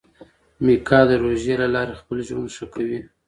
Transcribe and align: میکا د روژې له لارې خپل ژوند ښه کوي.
میکا 0.63 0.99
د 1.09 1.11
روژې 1.23 1.53
له 1.61 1.67
لارې 1.75 1.99
خپل 2.01 2.17
ژوند 2.27 2.47
ښه 2.55 2.65
کوي. 2.73 2.99